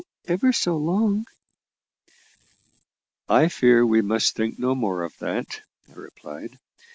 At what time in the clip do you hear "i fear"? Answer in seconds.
3.29-3.85